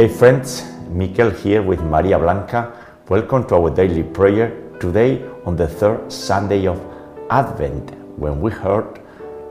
Hey 0.00 0.08
friends, 0.08 0.62
Mikel 0.88 1.28
here 1.28 1.60
with 1.60 1.82
Maria 1.82 2.18
Blanca. 2.18 2.72
Welcome 3.10 3.46
to 3.48 3.56
our 3.56 3.68
daily 3.68 4.02
prayer 4.02 4.48
today 4.80 5.22
on 5.44 5.56
the 5.56 5.68
third 5.68 6.10
Sunday 6.10 6.66
of 6.66 6.80
Advent 7.28 7.90
when 8.16 8.40
we 8.40 8.50
heard 8.50 8.98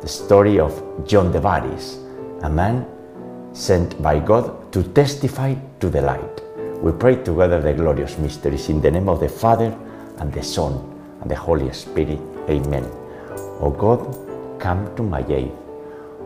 the 0.01 0.07
story 0.07 0.59
of 0.59 0.73
John 1.05 1.31
the 1.31 1.39
Baptist, 1.39 1.99
a 2.41 2.49
man 2.49 2.87
sent 3.53 4.01
by 4.01 4.17
God 4.17 4.73
to 4.73 4.81
testify 4.81 5.53
to 5.81 5.87
the 5.87 6.01
light. 6.01 6.41
We 6.81 6.93
pray 6.93 7.17
together 7.17 7.61
the 7.61 7.73
glorious 7.73 8.17
mysteries 8.17 8.69
in 8.69 8.81
the 8.81 8.89
name 8.89 9.07
of 9.07 9.19
the 9.19 9.29
Father 9.29 9.77
and 10.17 10.33
the 10.33 10.41
Son 10.41 10.73
and 11.21 11.29
the 11.29 11.35
Holy 11.35 11.71
Spirit. 11.73 12.19
Amen. 12.49 12.89
O 13.61 13.69
God, 13.69 14.59
come 14.59 14.95
to 14.95 15.03
my 15.03 15.23
aid. 15.29 15.51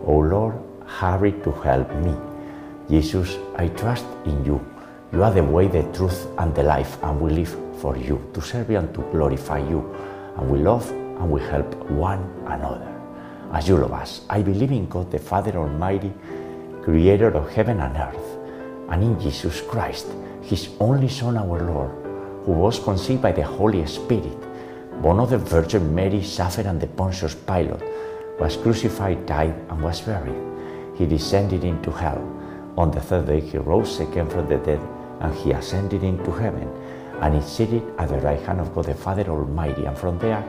O 0.05 0.19
Lord, 0.19 0.55
hurry 0.85 1.33
to 1.43 1.51
help 1.51 1.93
me. 1.95 2.15
Jesus, 2.89 3.37
I 3.55 3.69
trust 3.69 4.05
in 4.25 4.43
you. 4.45 4.65
You 5.11 5.23
are 5.23 5.31
the 5.31 5.43
way, 5.43 5.67
the 5.67 5.83
truth, 5.93 6.27
and 6.37 6.53
the 6.53 6.63
life, 6.63 6.97
and 7.03 7.19
we 7.21 7.31
live 7.31 7.55
for 7.79 7.95
you, 7.95 8.29
to 8.33 8.41
serve 8.41 8.69
you 8.69 8.77
and 8.77 8.93
to 8.93 9.01
glorify 9.11 9.59
you. 9.59 9.95
And 10.37 10.49
we 10.49 10.59
love 10.59 10.89
and 10.89 11.29
we 11.29 11.41
help 11.41 11.73
one 11.91 12.19
another. 12.47 12.89
As 13.53 13.69
you 13.69 13.77
love 13.77 13.93
us, 13.93 14.21
I 14.29 14.41
believe 14.41 14.71
in 14.71 14.87
God 14.87 15.11
the 15.11 15.19
Father 15.19 15.55
Almighty, 15.57 16.11
creator 16.81 17.29
of 17.29 17.49
heaven 17.51 17.79
and 17.79 17.95
earth, 17.95 18.39
and 18.89 19.03
in 19.03 19.19
Jesus 19.19 19.61
Christ, 19.61 20.07
his 20.41 20.69
only 20.79 21.07
Son, 21.07 21.37
our 21.37 21.61
Lord, 21.61 21.91
who 22.45 22.51
was 22.51 22.79
conceived 22.79 23.21
by 23.21 23.31
the 23.31 23.43
Holy 23.43 23.85
Spirit, 23.85 24.37
born 25.01 25.19
of 25.19 25.29
the 25.29 25.37
Virgin 25.37 25.93
Mary, 25.95 26.23
suffered 26.23 26.65
under 26.65 26.87
Pontius 26.87 27.35
Pilate, 27.35 27.81
was 28.39 28.57
crucified, 28.57 29.25
died, 29.25 29.55
and 29.69 29.81
was 29.81 30.01
buried. 30.01 30.35
He 30.97 31.05
descended 31.05 31.63
into 31.63 31.91
hell. 31.91 32.21
On 32.75 32.89
the 32.89 32.99
third 32.99 33.27
day 33.27 33.39
he 33.39 33.59
rose 33.59 33.99
again 33.99 34.27
from 34.27 34.47
the 34.47 34.57
dead, 34.57 34.81
and 35.19 35.33
he 35.35 35.51
ascended 35.51 36.03
into 36.03 36.31
heaven, 36.31 36.67
and 37.21 37.35
is 37.35 37.45
seated 37.45 37.83
at 37.99 38.09
the 38.09 38.17
right 38.17 38.41
hand 38.41 38.59
of 38.59 38.73
God 38.73 38.85
the 38.85 38.95
Father 38.95 39.29
Almighty, 39.29 39.85
and 39.85 39.95
from 39.95 40.17
there 40.17 40.43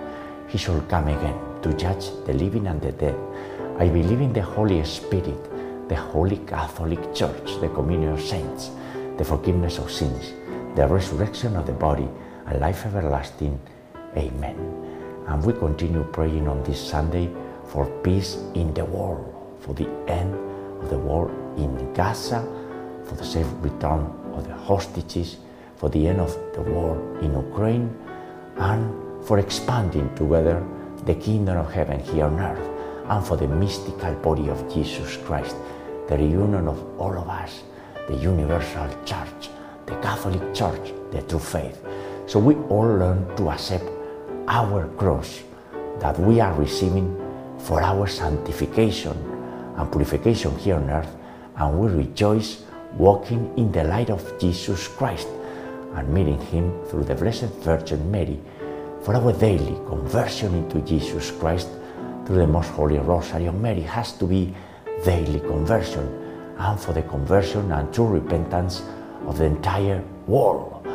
he 0.48 0.57
shall 0.57 0.81
come 0.89 1.09
again 1.09 1.39
to 1.61 1.75
judge 1.75 2.09
the 2.25 2.33
living 2.33 2.67
and 2.67 2.81
the 2.81 2.93
dead. 2.93 3.15
I 3.79 3.89
believe 3.89 4.23
in 4.23 4.33
the 4.33 4.41
Holy 4.41 4.83
Spirit, 4.85 5.89
the 5.89 5.97
Holy 5.97 6.39
Catholic 6.39 7.15
Church, 7.15 7.61
the 7.61 7.69
communion 7.69 8.13
of 8.13 8.23
saints, 8.23 8.70
the 9.19 9.25
forgiveness 9.25 9.79
of 9.79 9.91
sins, 9.91 10.33
the 10.77 10.89
resurrection 10.89 11.57
of 11.57 11.67
the 11.67 11.73
body, 11.73 12.09
and 12.47 12.59
life 12.59 12.87
everlasting. 12.87 13.61
Amen. 14.17 14.57
And 15.29 15.45
we 15.45 15.53
continue 15.53 16.05
praying 16.05 16.48
on 16.48 16.63
this 16.65 16.81
Sunday 16.81 17.29
for 17.67 17.85
peace 18.03 18.39
in 18.55 18.73
the 18.73 18.87
world, 18.87 19.59
for 19.61 19.75
the 19.75 19.89
end 20.09 20.35
of 20.83 20.89
the 20.89 20.98
war 20.98 21.44
in 21.57 21.93
Gaza, 21.95 22.41
for 23.05 23.15
the 23.15 23.25
safe 23.25 23.47
return 23.61 24.11
of 24.35 24.47
the 24.47 24.55
hostages, 24.55 25.37
for 25.77 25.89
the 25.89 26.09
end 26.09 26.21
of 26.21 26.37
the 26.55 26.63
war 26.63 26.97
in 27.21 27.33
Ukraine, 27.35 27.95
and 28.57 29.27
for 29.27 29.39
expanding 29.39 30.15
together 30.15 30.65
the 31.05 31.15
kingdom 31.15 31.59
of 31.59 31.73
heaven 31.73 32.01
here 32.01 32.25
on 32.27 32.39
earth, 32.41 32.69
and 33.09 33.27
for 33.27 33.37
the 33.37 33.47
mystical 33.49 34.15
body 34.17 34.49
of 34.49 34.73
Jesus 34.73 35.17
Christ, 35.19 35.57
the 36.09 36.17
reunion 36.17 36.69
of 36.69 36.83
all 36.99 37.17
of 37.17 37.29
us, 37.29 37.63
the 38.09 38.17
universal 38.17 38.89
church, 39.05 39.51
the 39.87 39.97
Catholic 39.97 40.55
Church, 40.55 40.93
the 41.11 41.23
true 41.23 41.39
faith. 41.39 41.83
So 42.27 42.39
we 42.39 42.55
all 42.69 42.87
learn 42.87 43.37
to 43.37 43.51
accept 43.51 43.85
our 44.49 44.89
cross 44.97 45.43
that 46.01 46.19
we 46.19 46.41
are 46.41 46.53
receiving 46.55 47.21
for 47.59 47.83
our 47.83 48.07
sanctification 48.07 49.17
and 49.77 49.91
purification 49.91 50.57
here 50.59 50.77
on 50.77 50.91
earth, 50.91 51.15
and 51.57 51.79
we 51.79 51.89
rejoice 51.89 52.63
walking 52.97 53.53
in 53.57 53.71
the 53.73 53.85
light 53.85 54.11
of 54.11 54.39
Jesus 54.39 54.89
Christ 54.89 55.29
and 55.95 56.09
meeting 56.09 56.41
Him 56.41 56.73
through 56.87 57.05
the 57.05 57.15
Blessed 57.15 57.53
Virgin 57.63 58.11
Mary 58.11 58.39
for 59.03 59.15
our 59.15 59.33
daily 59.33 59.77
conversion 59.87 60.55
into 60.55 60.81
Jesus 60.81 61.31
Christ 61.31 61.69
through 62.27 62.39
the 62.39 62.47
Most 62.47 62.70
Holy 62.70 62.98
Rosary 62.98 63.47
of 63.47 63.55
Mary 63.61 63.83
has 63.83 64.13
to 64.19 64.27
be 64.27 64.55
daily 65.05 65.41
conversion 65.41 66.07
and 66.59 66.81
for 66.81 66.93
the 66.93 67.03
conversion 67.03 67.70
and 67.73 67.93
true 67.93 68.07
repentance 68.07 68.83
of 69.27 69.39
the 69.39 69.45
entire 69.45 70.03
world. 70.27 70.87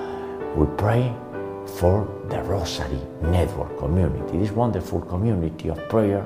We 0.55 0.65
pray 0.77 1.13
for 1.77 2.07
the 2.29 2.41
Rosary 2.43 2.99
Network 3.21 3.77
community, 3.77 4.37
this 4.37 4.51
wonderful 4.51 5.01
community 5.01 5.69
of 5.69 5.77
prayer 5.89 6.25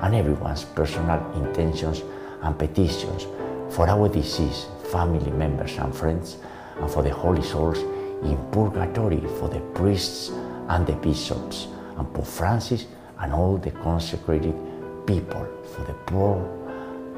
and 0.00 0.14
everyone's 0.14 0.64
personal 0.64 1.20
intentions 1.36 2.02
and 2.42 2.58
petitions 2.58 3.26
for 3.70 3.88
our 3.88 4.08
deceased 4.08 4.68
family 4.90 5.30
members 5.30 5.76
and 5.78 5.94
friends, 5.94 6.36
and 6.80 6.90
for 6.90 7.02
the 7.02 7.10
holy 7.10 7.42
souls 7.42 7.78
in 8.24 8.36
purgatory, 8.50 9.20
for 9.38 9.48
the 9.48 9.60
priests 9.74 10.30
and 10.68 10.86
the 10.86 10.92
bishops, 10.94 11.68
and 11.96 12.12
Pope 12.12 12.26
Francis 12.26 12.86
and 13.20 13.32
all 13.32 13.56
the 13.56 13.70
consecrated 13.70 14.54
people, 15.06 15.46
for 15.74 15.84
the 15.84 15.94
poor 16.06 16.36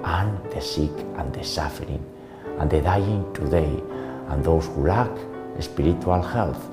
and 0.04 0.38
the 0.50 0.60
sick 0.60 0.90
and 1.16 1.32
the 1.32 1.44
suffering, 1.44 2.04
and 2.58 2.70
the 2.70 2.80
dying 2.80 3.32
today, 3.32 3.82
and 4.28 4.44
those 4.44 4.66
who 4.66 4.86
lack 4.86 5.10
spiritual 5.60 6.22
health, 6.22 6.70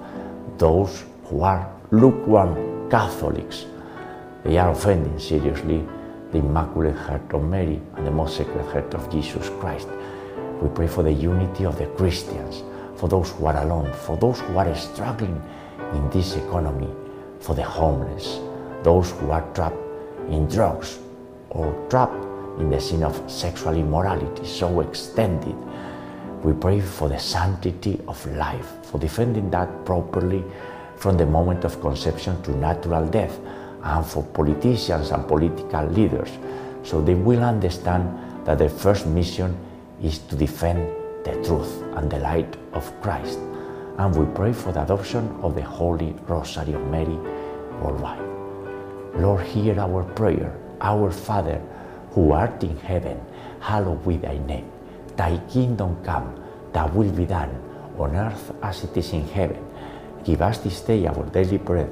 those 0.57 1.03
who 1.25 1.41
are 1.41 1.71
lukewarm 1.91 2.89
Catholics. 2.89 3.65
They 4.43 4.57
are 4.57 4.71
offending 4.71 5.19
seriously 5.19 5.85
the 6.31 6.37
Immaculate 6.39 6.95
Heart 6.95 7.33
of 7.33 7.43
Mary 7.43 7.81
and 7.95 8.05
the 8.05 8.11
Most 8.11 8.37
Sacred 8.37 8.63
Heart 8.71 8.93
of 8.93 9.09
Jesus 9.09 9.49
Christ. 9.59 9.87
We 10.61 10.69
pray 10.69 10.87
for 10.87 11.01
the 11.01 11.11
unity 11.11 11.65
of 11.65 11.77
the 11.77 11.87
Christians, 11.87 12.63
for 12.95 13.09
those 13.09 13.31
who 13.31 13.45
are 13.45 13.57
alone, 13.63 13.91
for 13.93 14.15
those 14.17 14.39
who 14.41 14.57
are 14.57 14.75
struggling 14.75 15.41
in 15.93 16.09
this 16.11 16.35
economy, 16.35 16.89
for 17.39 17.55
the 17.55 17.63
homeless, 17.63 18.39
those 18.83 19.11
who 19.11 19.31
are 19.31 19.47
trapped 19.53 19.77
in 20.29 20.47
drugs 20.47 20.99
or 21.49 21.73
trapped 21.89 22.13
in 22.59 22.69
the 22.69 22.79
sin 22.79 23.03
of 23.03 23.19
sexual 23.31 23.73
immorality 23.73 24.45
so 24.45 24.81
extended. 24.81 25.55
We 26.43 26.53
pray 26.53 26.79
for 26.79 27.09
the 27.09 27.19
sanctity 27.19 27.99
of 28.07 28.23
life, 28.35 28.67
for 28.83 28.99
defending 28.99 29.49
that 29.51 29.85
properly 29.85 30.43
from 30.95 31.17
the 31.17 31.25
moment 31.25 31.63
of 31.63 31.81
conception 31.81 32.41
to 32.43 32.55
natural 32.55 33.07
death, 33.07 33.39
and 33.83 34.05
for 34.05 34.23
politicians 34.23 35.11
and 35.11 35.27
political 35.27 35.85
leaders, 35.87 36.29
so 36.83 37.01
they 37.01 37.15
will 37.15 37.43
understand 37.43 38.45
that 38.45 38.57
their 38.57 38.69
first 38.69 39.05
mission 39.05 39.57
is 40.01 40.19
to 40.19 40.35
defend 40.35 40.79
the 41.23 41.33
truth 41.43 41.81
and 41.95 42.09
the 42.09 42.19
light 42.19 42.55
of 42.73 42.89
Christ. 43.01 43.39
And 43.97 44.15
we 44.15 44.25
pray 44.33 44.53
for 44.53 44.71
the 44.71 44.83
adoption 44.83 45.27
of 45.41 45.55
the 45.55 45.61
Holy 45.61 46.15
Rosary 46.27 46.73
of 46.73 46.81
Mary 46.87 47.17
worldwide. 47.81 48.23
Lord, 49.15 49.45
hear 49.45 49.79
our 49.79 50.03
prayer. 50.03 50.55
Our 50.81 51.11
Father, 51.11 51.61
who 52.11 52.31
art 52.31 52.63
in 52.63 52.77
heaven, 52.77 53.19
hallowed 53.59 54.07
be 54.07 54.15
thy 54.17 54.37
name. 54.37 54.71
Thy 55.17 55.37
kingdom 55.51 56.01
come, 56.03 56.41
thy 56.71 56.85
will 56.85 57.11
be 57.11 57.25
done, 57.25 57.51
on 57.97 58.15
earth 58.15 58.53
as 58.63 58.85
it 58.85 58.95
is 58.95 59.11
in 59.11 59.27
heaven. 59.27 59.59
Give 60.23 60.41
us 60.41 60.59
this 60.59 60.79
day 60.79 61.05
our 61.05 61.25
daily 61.25 61.57
bread, 61.57 61.91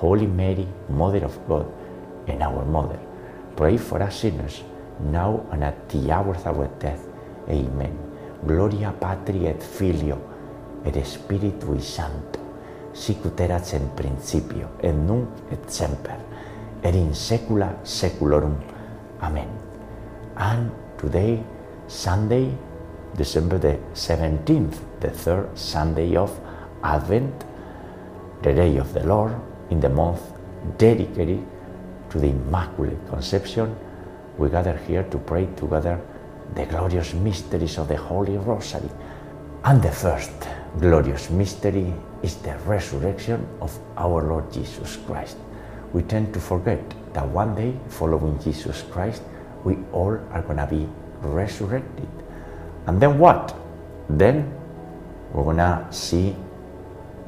Holy 0.00 0.26
Mary, 0.26 0.66
Mother 0.88 1.24
of 1.24 1.36
God, 1.46 1.66
and 2.26 2.42
our 2.42 2.64
Mother, 2.64 2.98
pray 3.54 3.76
for 3.76 4.02
us 4.02 4.20
sinners, 4.20 4.62
now 4.98 5.44
and 5.52 5.62
at 5.62 5.88
the 5.90 6.10
hour 6.10 6.34
of 6.34 6.46
our 6.46 6.68
death. 6.78 7.04
Amen. 7.48 7.98
Gloria 8.46 8.92
Patri 8.98 9.46
et 9.46 9.62
Filio 9.62 10.16
et 10.86 10.96
Spiritui 11.04 11.82
Sancto, 11.82 12.40
sicut 12.94 13.38
erat 13.40 13.74
in 13.74 13.90
principio, 13.94 14.68
et 14.82 14.92
nunc 14.92 15.28
et 15.52 15.68
semper, 15.68 16.16
et 16.82 16.94
in 16.94 17.12
saecula 17.12 17.76
saeculorum. 17.84 18.56
Amen. 19.20 19.48
And 20.36 20.70
today, 20.96 21.44
Sunday, 21.88 22.56
December 23.14 23.58
the 23.58 23.78
17th, 23.92 24.78
the 25.00 25.10
third 25.10 25.58
Sunday 25.58 26.16
of 26.16 26.32
Advent, 26.82 27.44
the 28.40 28.54
day 28.54 28.78
of 28.78 28.94
the 28.94 29.04
Lord, 29.04 29.34
in 29.70 29.80
the 29.80 29.88
month 29.88 30.20
dedicated 30.78 31.46
to 32.10 32.18
the 32.18 32.28
Immaculate 32.28 32.98
Conception, 33.08 33.76
we 34.36 34.50
gather 34.50 34.76
here 34.76 35.04
to 35.04 35.18
pray 35.18 35.46
together 35.56 36.00
the 36.54 36.66
glorious 36.66 37.14
mysteries 37.14 37.78
of 37.78 37.88
the 37.88 37.96
Holy 37.96 38.36
Rosary. 38.36 38.90
And 39.64 39.82
the 39.82 39.92
first 39.92 40.32
glorious 40.78 41.30
mystery 41.30 41.92
is 42.22 42.36
the 42.36 42.56
resurrection 42.66 43.46
of 43.60 43.78
our 43.96 44.22
Lord 44.22 44.52
Jesus 44.52 44.96
Christ. 45.06 45.36
We 45.92 46.02
tend 46.02 46.32
to 46.34 46.40
forget 46.40 46.80
that 47.12 47.26
one 47.28 47.54
day, 47.54 47.74
following 47.88 48.40
Jesus 48.42 48.82
Christ, 48.90 49.22
we 49.64 49.76
all 49.92 50.18
are 50.32 50.42
going 50.42 50.58
to 50.58 50.66
be 50.66 50.88
resurrected. 51.20 52.08
And 52.86 53.00
then 53.00 53.18
what? 53.18 53.54
Then 54.08 54.52
we're 55.32 55.44
going 55.44 55.58
to 55.58 55.86
see 55.90 56.34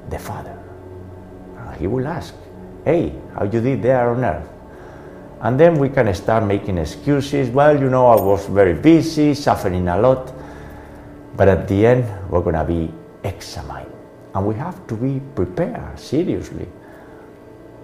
the 0.09 0.19
Father. 0.19 0.62
He 1.79 1.87
will 1.87 2.07
ask, 2.07 2.35
Hey, 2.85 3.15
how 3.35 3.45
you 3.45 3.61
did 3.61 3.83
there 3.83 4.11
on 4.11 4.25
earth? 4.25 4.49
And 5.41 5.59
then 5.59 5.79
we 5.79 5.89
can 5.89 6.13
start 6.15 6.45
making 6.45 6.79
excuses. 6.79 7.51
Well, 7.51 7.79
you 7.79 7.91
know, 7.91 8.07
I 8.07 8.21
was 8.21 8.47
very 8.47 8.75
busy, 8.75 9.35
suffering 9.35 9.89
a 9.89 9.99
lot. 9.99 10.33
But 11.37 11.49
at 11.49 11.67
the 11.69 11.87
end, 11.87 12.31
we're 12.31 12.43
going 12.43 12.55
to 12.55 12.65
be 12.65 12.93
examined. 13.25 13.91
And 14.35 14.47
we 14.47 14.55
have 14.55 14.87
to 14.87 14.95
be 14.97 15.21
prepared, 15.35 15.99
seriously. 15.99 16.69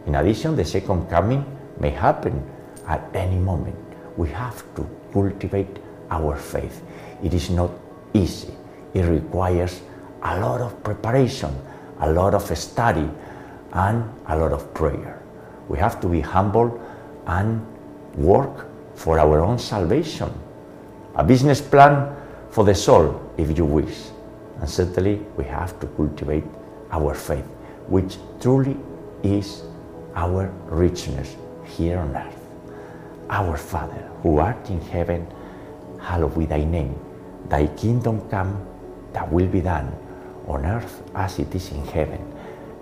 In 0.07 0.15
addition, 0.15 0.57
the 0.57 0.65
second 0.65 1.09
coming 1.11 1.45
may 1.79 1.91
happen 1.91 2.43
at 2.87 3.03
any 3.15 3.37
moment. 3.37 3.77
We 4.17 4.29
have 4.31 4.63
to 4.77 4.89
cultivate 5.13 5.79
our 6.11 6.37
faith. 6.37 6.83
It 7.23 7.35
is 7.35 7.51
not 7.51 7.71
easy, 8.15 8.55
it 8.95 9.03
requires 9.03 9.81
a 10.23 10.41
lot 10.41 10.61
of 10.61 10.83
preparation, 10.83 11.55
a 12.01 12.11
lot 12.11 12.35
of 12.35 12.57
study, 12.57 13.09
and 13.73 14.05
a 14.27 14.37
lot 14.37 14.53
of 14.53 14.73
prayer. 14.75 15.23
We 15.69 15.79
have 15.79 16.01
to 16.01 16.09
be 16.09 16.21
humble 16.21 16.81
and 17.27 17.65
work 18.15 18.67
for 18.95 19.19
our 19.19 19.41
own 19.41 19.59
salvation. 19.59 20.33
A 21.15 21.25
business 21.25 21.61
plan 21.61 22.17
for 22.51 22.65
the 22.65 22.75
soul, 22.75 23.21
if 23.37 23.57
you 23.57 23.65
wish. 23.65 24.09
And 24.61 24.69
certainly 24.69 25.17
we 25.37 25.45
have 25.45 25.79
to 25.81 25.87
cultivate 25.89 26.45
our 26.91 27.15
faith, 27.15 27.45
which 27.87 28.17
truly 28.41 28.77
is 29.23 29.63
our 30.15 30.51
richness 30.67 31.37
here 31.65 31.99
on 31.99 32.17
earth. 32.17 32.35
Our 33.31 33.57
Father, 33.57 34.11
who 34.23 34.39
art 34.39 34.71
in 34.71 34.81
heaven, 34.81 35.27
hallowed 36.01 36.39
be 36.39 36.47
thy 36.47 36.65
name. 36.65 36.99
Thy 37.49 37.67
kingdom 37.67 38.29
come, 38.31 38.67
thy 39.13 39.25
will 39.29 39.47
be 39.47 39.61
done, 39.61 39.93
on 40.47 40.65
earth 40.65 41.03
as 41.15 41.39
it 41.39 41.55
is 41.55 41.71
in 41.73 41.85
heaven. 41.87 42.21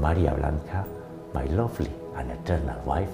Maria 0.00 0.34
Blanca, 0.34 0.86
my 1.34 1.44
lovely 1.44 1.90
and 2.16 2.30
eternal 2.30 2.80
wife, 2.84 3.10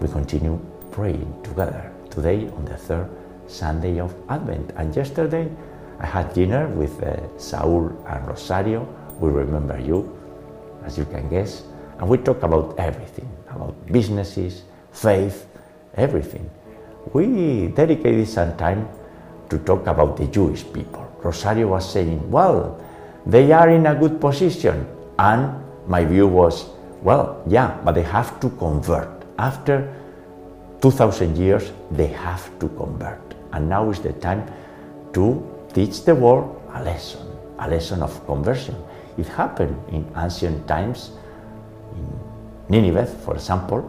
we 0.00 0.08
continue 0.08 0.58
praying 0.90 1.34
together 1.42 1.92
today 2.10 2.48
on 2.56 2.64
the 2.64 2.76
third 2.76 3.08
Sunday 3.46 4.00
of 4.00 4.14
Advent. 4.28 4.72
And 4.76 4.94
yesterday 4.94 5.50
I 6.00 6.06
had 6.06 6.32
dinner 6.34 6.68
with 6.68 7.02
uh, 7.02 7.16
Saul 7.38 7.90
and 8.06 8.26
Rosario. 8.26 8.86
We 9.20 9.30
remember 9.30 9.78
you, 9.78 10.18
as 10.84 10.98
you 10.98 11.04
can 11.04 11.28
guess. 11.28 11.62
And 11.98 12.08
we 12.08 12.18
talk 12.18 12.42
about 12.42 12.74
everything 12.78 13.28
about 13.54 13.74
businesses, 13.86 14.62
faith, 14.92 15.46
everything. 15.94 16.50
We 17.12 17.68
dedicated 17.68 18.28
some 18.28 18.56
time 18.56 18.88
to 19.50 19.58
talk 19.58 19.86
about 19.86 20.16
the 20.16 20.26
Jewish 20.26 20.64
people. 20.72 21.06
Rosario 21.22 21.68
was 21.68 21.90
saying, 21.90 22.30
well, 22.30 22.80
they 23.26 23.52
are 23.52 23.70
in 23.70 23.86
a 23.86 23.94
good 23.94 24.20
position. 24.20 24.86
And 25.22 25.54
my 25.86 26.04
view 26.04 26.26
was, 26.26 26.66
well, 27.00 27.40
yeah, 27.46 27.78
but 27.84 27.94
they 27.94 28.02
have 28.02 28.40
to 28.40 28.50
convert. 28.50 29.08
After 29.38 29.94
2000 30.80 31.38
years, 31.38 31.70
they 31.92 32.08
have 32.08 32.50
to 32.58 32.68
convert. 32.70 33.22
And 33.52 33.68
now 33.68 33.88
is 33.90 34.00
the 34.00 34.14
time 34.14 34.50
to 35.12 35.46
teach 35.72 36.04
the 36.04 36.16
world 36.16 36.60
a 36.74 36.82
lesson, 36.82 37.24
a 37.60 37.70
lesson 37.70 38.02
of 38.02 38.26
conversion. 38.26 38.74
It 39.16 39.28
happened 39.28 39.76
in 39.92 40.04
ancient 40.16 40.66
times. 40.66 41.12
In 41.94 42.18
Nineveh, 42.68 43.06
for 43.06 43.34
example, 43.34 43.88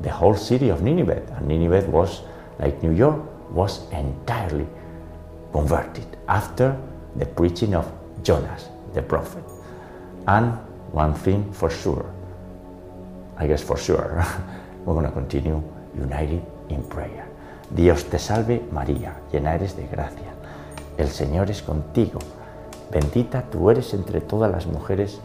the 0.00 0.10
whole 0.10 0.34
city 0.34 0.68
of 0.68 0.82
Nineveh, 0.82 1.22
and 1.36 1.46
Nineveh 1.46 1.88
was 1.90 2.22
like 2.58 2.82
New 2.82 2.90
York, 2.90 3.20
was 3.52 3.88
entirely 3.92 4.66
converted 5.52 6.16
after 6.26 6.76
the 7.14 7.26
preaching 7.26 7.76
of 7.76 7.86
Jonas, 8.24 8.68
the 8.94 9.02
prophet. 9.02 9.44
And 10.26 10.58
one 10.92 11.14
thing 11.14 11.52
for 11.52 11.70
sure, 11.70 12.04
I 13.38 13.46
guess 13.46 13.62
for 13.62 13.76
sure, 13.76 14.24
we're 14.84 14.94
going 14.94 15.06
to 15.06 15.12
continue 15.12 15.62
united 15.94 16.42
in 16.68 16.82
prayer. 16.84 17.26
Dios 17.70 18.04
te 18.04 18.18
salve 18.18 18.62
María, 18.70 19.14
llena 19.32 19.54
eres 19.54 19.76
de 19.76 19.86
gracia. 19.86 20.32
El 20.98 21.08
Señor 21.08 21.50
es 21.50 21.62
contigo. 21.62 22.18
Bendita 22.90 23.44
tú 23.50 23.70
eres 23.70 23.94
entre 23.94 24.20
todas 24.20 24.50
las 24.50 24.66
mujeres 24.66 25.20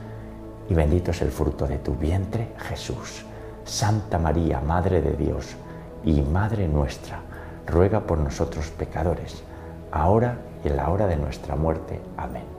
y 0.69 0.73
bendito 0.73 1.11
es 1.11 1.21
el 1.21 1.31
fruto 1.31 1.67
de 1.67 1.77
tu 1.77 1.93
vientre, 1.95 2.53
Jesús. 2.69 3.25
Santa 3.65 4.17
María, 4.17 4.61
Madre 4.61 5.01
de 5.01 5.11
Dios 5.17 5.57
y 6.05 6.21
Madre 6.21 6.69
nuestra, 6.69 7.19
ruega 7.65 7.99
por 7.99 8.17
nosotros 8.17 8.69
pecadores, 8.69 9.43
ahora 9.91 10.37
y 10.63 10.69
en 10.69 10.77
la 10.77 10.89
hora 10.89 11.05
de 11.05 11.17
nuestra 11.17 11.57
muerte. 11.57 11.99
Amén. 12.15 12.56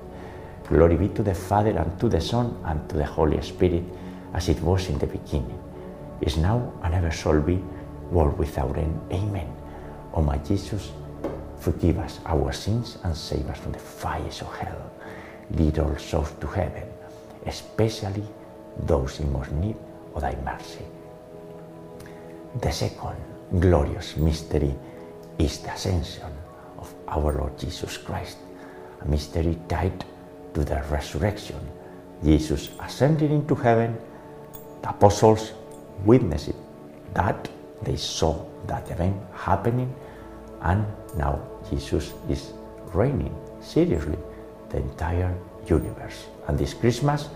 Glory 0.69 0.97
be 0.97 1.09
to 1.09 1.23
the 1.23 1.35
Father, 1.35 1.71
and 1.71 1.99
to 1.99 2.09
the 2.09 2.21
Son, 2.21 2.55
and 2.67 2.87
to 2.91 2.97
the 2.97 3.05
Holy 3.05 3.41
Spirit, 3.41 3.85
as 4.35 4.49
it 4.51 4.61
was 4.61 4.89
in 4.89 4.99
the 4.99 5.07
beginning, 5.07 5.59
is 6.21 6.37
now, 6.37 6.73
and 6.83 6.95
ever 6.95 7.11
shall 7.11 7.41
be, 7.41 7.57
world 8.11 8.39
without 8.39 8.77
end. 8.77 9.01
Amen. 9.11 9.51
O 10.13 10.23
my 10.23 10.37
Jesus, 10.39 10.93
forgive 11.59 11.99
us 11.99 12.21
our 12.27 12.53
sins 12.53 12.99
and 13.05 13.17
save 13.17 13.49
us 13.49 13.59
from 13.59 13.73
the 13.73 13.79
fires 13.79 14.43
of 14.43 14.55
hell. 14.57 14.91
Lead 15.53 15.79
all 15.79 15.97
souls 15.97 16.33
to 16.41 16.47
heaven, 16.47 16.85
especially 17.47 18.25
those 18.85 19.21
in 19.21 19.33
most 19.33 19.53
need 19.53 19.77
of 20.15 20.21
thy 20.21 20.37
mercy. 20.45 20.85
The 22.61 22.71
second 22.71 23.17
glorious 23.59 24.17
mystery 24.17 24.75
is 25.39 25.59
the 25.61 25.73
ascension 25.73 26.33
of 26.79 26.95
our 27.09 27.33
Lord 27.33 27.59
Jesus 27.59 27.97
Christ, 27.97 28.37
a 29.01 29.09
mystery 29.09 29.57
tied 29.69 30.05
to 30.55 30.65
the 30.65 30.83
resurrection. 30.91 31.57
Jesus 32.25 32.71
ascended 32.81 33.31
into 33.31 33.55
heaven, 33.55 33.97
the 34.83 34.91
apostles 34.91 35.53
witnessed 36.05 36.49
it, 36.49 36.57
that 37.15 37.49
they 37.83 37.97
saw 37.97 38.45
that 38.67 38.91
event 38.91 39.17
happening, 39.35 39.95
and 40.63 40.85
now 41.17 41.41
Jesus 41.71 42.13
is 42.29 42.53
reigning 42.93 43.35
seriously 43.61 44.19
the 44.71 44.79
entire 44.79 45.35
universe. 45.67 46.27
And 46.49 46.59
this 46.59 46.75
Christmas 46.75 47.29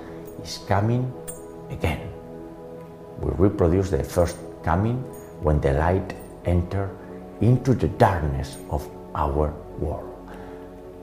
is 0.43 0.59
coming 0.67 1.13
again. 1.71 2.11
We 3.21 3.31
reproduce 3.37 3.91
the 3.91 4.03
first 4.03 4.37
coming 4.65 4.97
when 5.43 5.61
the 5.61 5.75
light 5.75 6.15
entered 6.45 6.91
into 7.41 7.75
the 7.75 7.89
darkness 7.89 8.57
of 8.71 8.89
our 9.15 9.53
world. 9.79 10.09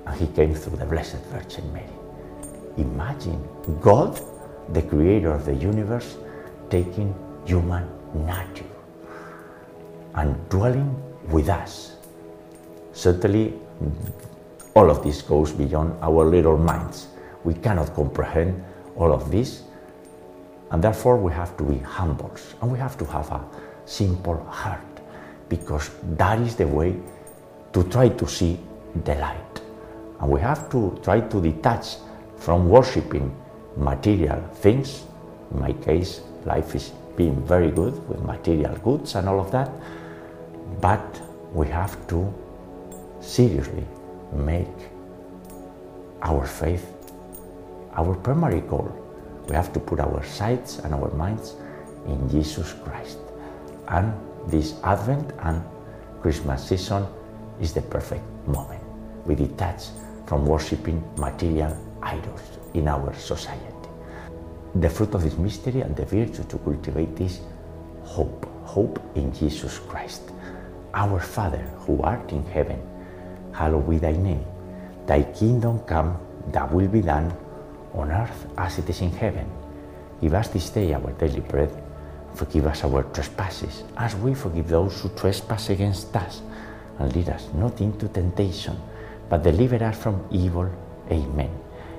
And 0.06 0.20
he 0.20 0.28
came 0.28 0.56
through 0.56 0.78
the 0.78 0.86
Blessed 0.86 1.22
Virgin 1.32 1.72
Mary. 1.74 1.99
Imagine 2.80 3.44
God, 3.82 4.20
the 4.72 4.82
creator 4.82 5.32
of 5.32 5.46
the 5.46 5.54
universe, 5.54 6.18
taking 6.70 7.14
human 7.46 7.84
nature 8.14 8.72
and 10.16 10.36
dwelling 10.50 10.96
with 11.28 11.50
us. 11.50 11.98
Certainly, 12.94 13.54
all 14.74 14.90
of 14.90 15.04
this 15.04 15.22
goes 15.22 15.52
beyond 15.52 15.94
our 16.02 16.24
little 16.24 16.58
minds. 16.58 17.08
We 17.44 17.54
cannot 17.54 17.94
comprehend 17.94 18.64
all 18.96 19.12
of 19.14 19.30
this, 19.32 19.64
and 20.72 20.84
therefore 20.84 21.18
we 21.18 21.32
have 21.34 21.58
to 21.58 21.64
be 21.64 21.80
humble 21.80 22.32
and 22.62 22.72
we 22.72 22.78
have 22.78 22.98
to 22.98 23.06
have 23.06 23.32
a 23.32 23.42
simple 23.86 24.38
heart 24.46 24.80
because 25.50 25.90
that 26.18 26.40
is 26.40 26.56
the 26.56 26.68
way 26.68 26.96
to 27.74 27.84
try 27.86 28.10
to 28.10 28.28
see 28.28 28.60
the 29.04 29.16
light. 29.16 29.62
And 30.20 30.30
we 30.30 30.40
have 30.42 30.70
to 30.72 31.00
try 31.04 31.22
to 31.22 31.42
detach 31.42 31.98
from 32.40 32.70
worshipping 32.70 33.36
material 33.76 34.42
things. 34.56 35.04
In 35.52 35.60
my 35.60 35.74
case, 35.74 36.22
life 36.46 36.76
is 36.76 36.92
being 37.16 37.36
very 37.46 37.72
good 37.72 37.96
with 38.08 38.22
material 38.24 38.76
goods 38.78 39.16
and 39.16 39.28
all 39.28 39.40
of 39.40 39.52
that. 39.52 39.70
But 40.82 41.22
we 41.54 41.68
have 41.68 41.96
to 42.08 42.34
seriously 43.20 43.86
make 44.34 44.78
our 46.22 46.46
faith 46.46 46.86
our 47.94 48.16
primary 48.16 48.62
goal. 48.62 48.88
We 49.48 49.56
have 49.56 49.74
to 49.74 49.80
put 49.80 50.00
our 50.00 50.24
sights 50.24 50.80
and 50.80 50.94
our 50.94 51.12
minds 51.12 51.56
in 52.06 52.30
Jesus 52.30 52.74
Christ. 52.86 53.18
And 53.88 54.14
this 54.48 54.76
Advent 54.84 55.34
and 55.42 55.64
Christmas 56.22 56.68
season 56.68 57.06
is 57.60 57.74
the 57.74 57.82
perfect 57.82 58.24
moment. 58.48 58.82
We 59.26 59.36
detach 59.36 59.90
from 60.28 60.46
worshipping 60.46 61.04
material 61.18 61.76
idols 62.02 62.42
in 62.74 62.88
our 62.88 63.14
society. 63.16 63.66
The 64.76 64.90
fruit 64.90 65.16
of 65.16 65.24
this 65.24 65.38
mystery 65.38 65.82
and 65.82 65.96
the 65.96 66.06
virtue 66.06 66.44
to 66.44 66.58
cultivate 66.60 67.20
is 67.20 67.40
hope, 68.04 68.46
hope 68.64 69.02
in 69.16 69.34
Jesus 69.34 69.80
Christ. 69.80 70.22
Our 70.94 71.20
Father 71.20 71.66
who 71.86 72.02
art 72.02 72.32
in 72.32 72.46
heaven, 72.46 72.80
hallowed 73.52 73.90
be 73.90 73.98
thy 73.98 74.14
name. 74.14 74.46
Thy 75.06 75.24
kingdom 75.24 75.80
come, 75.80 76.18
thy 76.52 76.66
will 76.66 76.88
be 76.88 77.02
done 77.02 77.34
on 77.94 78.12
earth 78.12 78.46
as 78.58 78.78
it 78.78 78.90
is 78.90 79.02
in 79.02 79.12
heaven. 79.12 79.50
Give 80.22 80.34
us 80.34 80.50
this 80.50 80.70
day 80.70 80.94
our 80.94 81.12
daily 81.14 81.42
bread. 81.42 81.72
Forgive 82.36 82.68
us 82.68 82.84
our 82.84 83.04
trespasses, 83.04 83.84
as 83.98 84.16
we 84.18 84.36
forgive 84.36 84.68
those 84.68 85.02
who 85.02 85.10
trespass 85.10 85.70
against 85.70 86.16
us. 86.16 86.42
And 87.00 87.16
lead 87.16 87.30
us 87.30 87.48
not 87.56 87.82
into 87.82 88.08
temptation, 88.08 88.78
but 89.30 89.42
deliver 89.42 89.84
us 89.84 89.98
from 89.98 90.24
evil. 90.30 90.70
Amen. 91.10 91.50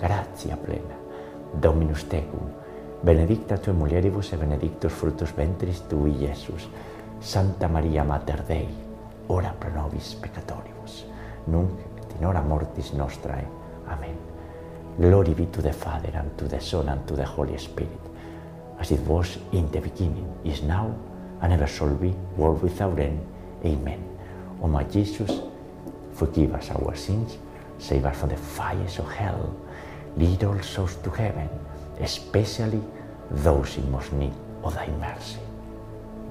gratia 0.00 0.56
plena, 0.56 0.96
Dominus 1.60 2.04
tecum, 2.04 2.48
benedicta 3.02 3.58
tu 3.58 3.72
mulieribus 3.72 4.32
e 4.32 4.36
benedictus 4.36 4.92
fructus 4.92 5.32
ventris 5.36 5.82
tui, 5.88 6.16
Iesus. 6.20 6.68
Santa 7.20 7.68
Maria 7.68 8.02
Mater 8.02 8.42
Dei, 8.48 8.68
ora 9.28 9.54
pro 9.58 9.68
nobis 9.70 10.14
peccatoribus, 10.14 11.04
nunc 11.46 11.80
et 11.98 12.14
in 12.18 12.24
hora 12.24 12.40
mortis 12.40 12.92
nostrae. 12.92 13.44
Amen. 13.88 14.16
Glory 14.96 15.34
be 15.34 15.46
to 15.46 15.60
the 15.60 15.72
Father, 15.72 16.16
and 16.16 16.30
to 16.38 16.48
the 16.48 16.60
Son, 16.60 16.88
and 16.88 17.06
to 17.06 17.14
the 17.14 17.24
Holy 17.24 17.58
Spirit, 17.58 18.00
as 18.78 18.90
it 18.90 19.00
was 19.06 19.38
in 19.52 19.70
the 19.70 19.80
beginning, 19.80 20.26
is 20.44 20.62
now, 20.62 20.94
and 21.42 21.52
ever 21.52 21.66
shall 21.66 21.94
be, 21.94 22.14
world 22.36 22.62
without 22.62 22.98
end. 22.98 23.20
Amen. 23.64 24.00
O 24.62 24.66
my 24.66 24.84
Jesus, 24.84 25.42
forgive 26.14 26.54
us 26.54 26.70
our 26.70 26.96
sins, 26.96 27.36
save 27.78 28.06
us 28.06 28.16
from 28.16 28.30
the 28.30 28.36
fires 28.36 28.98
of 28.98 29.12
hell, 29.12 29.54
lead 30.16 30.44
all 30.44 30.60
souls 30.62 30.96
to 30.96 31.10
heaven, 31.10 31.48
especially 32.00 32.80
those 33.30 33.76
in 33.76 33.90
most 33.90 34.12
need 34.12 34.32
of 34.64 34.74
thy 34.74 34.88
mercy. 34.98 35.38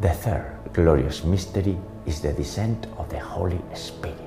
The 0.02 0.10
third 0.10 0.60
glorious 0.74 1.24
mystery 1.24 1.78
is 2.06 2.22
the 2.22 2.34
descent 2.34 2.88
of 2.98 3.10
the 3.10 3.20
Holy 3.20 3.60
Spirit. 3.74 4.18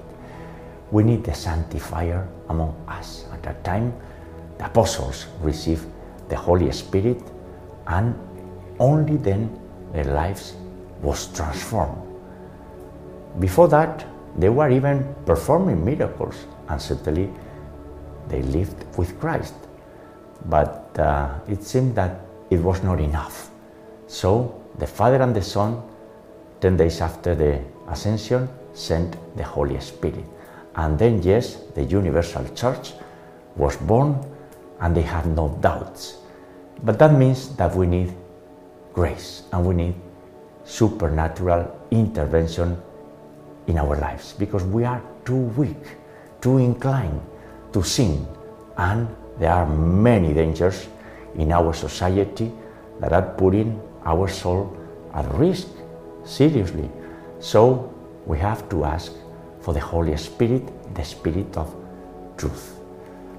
We 0.91 1.03
need 1.03 1.25
the 1.25 1.35
sanctifier 1.35 2.29
among 2.49 2.77
us. 2.89 3.25
At 3.33 3.43
that 3.45 3.65
time, 3.65 3.95
the 4.59 4.67
apostles 4.67 5.27
received 5.41 5.87
the 6.29 6.37
Holy 6.37 6.71
Spirit, 6.73 7.23
and 7.87 8.15
only 8.79 9.17
then 9.17 9.59
their 9.93 10.05
lives 10.05 10.55
was 11.03 11.27
transformed. 11.33 12.01
Before 13.41 13.69
that, 13.69 14.05
they 14.37 14.49
were 14.49 14.71
even 14.71 15.15
performing 15.25 15.85
miracles, 15.85 16.47
and 16.69 16.81
certainly 16.81 17.31
they 18.33 18.43
lived 18.43 18.85
with 18.97 19.21
Christ. 19.21 19.55
But 20.47 20.99
uh, 20.99 21.39
it 21.47 21.63
seemed 21.63 21.95
that 21.95 22.21
it 22.51 22.59
was 22.59 22.83
not 22.83 22.99
enough. 23.01 23.51
So 24.09 24.61
the 24.79 24.87
Father 24.87 25.23
and 25.23 25.37
the 25.37 25.43
Son, 25.43 25.83
10 26.61 26.77
days 26.77 27.01
after 27.01 27.35
the 27.35 27.61
ascension, 27.89 28.49
sent 28.73 29.17
the 29.37 29.45
Holy 29.45 29.79
Spirit. 29.81 30.25
And 30.75 30.99
then, 30.99 31.23
yes, 31.23 31.57
the 31.75 31.85
universal 31.85 32.45
church 32.55 32.93
was 33.57 33.77
born 33.77 34.19
and 34.81 34.97
they 34.97 35.03
have 35.03 35.27
no 35.27 35.57
doubts. 35.61 36.17
But 36.83 36.99
that 36.99 37.13
means 37.13 37.55
that 37.57 37.77
we 37.77 37.87
need 37.87 38.15
grace 38.95 39.43
and 39.53 39.65
we 39.65 39.75
need 39.75 39.95
supernatural 40.65 41.71
intervention 41.91 42.81
in 43.67 43.79
our 43.79 43.97
lives 43.97 44.33
because 44.33 44.65
we 44.65 44.85
are 44.85 45.03
too 45.25 45.53
weak, 45.57 45.97
too 46.41 46.59
inclined 46.59 47.21
to 47.73 47.83
sin, 47.83 48.27
and 48.77 49.09
there 49.39 49.53
are 49.53 49.67
many 49.67 50.33
dangers 50.35 50.89
in 51.37 51.53
our 51.53 51.73
society 51.73 52.53
that 53.01 53.13
are 53.13 53.23
putting 53.23 53.81
our 54.05 54.29
soul 54.29 54.77
at 55.15 55.27
risk 55.35 55.69
seriously. 56.25 56.89
So 57.41 57.93
we 58.27 58.39
have 58.39 58.69
to 58.71 58.85
ask 58.85 59.13
for 59.61 59.75
the 59.75 59.81
Holy 59.81 60.17
Spirit, 60.17 60.63
the 60.95 61.05
Spirit 61.05 61.57
of 61.57 61.75
truth. 62.37 62.79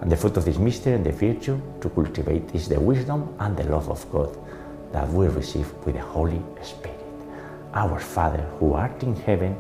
And 0.02 0.12
the 0.12 0.18
fruit 0.18 0.36
of 0.38 0.46
this 0.46 0.58
mystery 0.58 0.94
and 0.94 1.06
the 1.06 1.12
virtue 1.12 1.60
to 1.82 1.90
cultivate 1.90 2.54
is 2.54 2.68
the 2.68 2.80
wisdom 2.80 3.34
and 3.40 3.56
the 3.56 3.64
love 3.64 3.90
of 3.90 4.12
God 4.12 4.38
that 4.92 5.08
we 5.10 5.28
receive 5.28 5.72
with 5.86 5.96
the 5.96 6.02
Holy 6.02 6.42
Spirit. 6.62 7.00
Our 7.74 8.00
Father 8.00 8.44
who 8.60 8.74
art 8.74 9.02
in 9.04 9.16
heaven, 9.16 9.56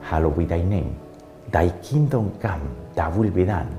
hallowed 0.00 0.38
be 0.38 0.44
thy 0.44 0.62
name. 0.62 0.98
Thy 1.50 1.70
kingdom 1.82 2.38
come, 2.38 2.74
thy 2.94 3.08
will 3.08 3.30
be 3.30 3.44
done, 3.44 3.78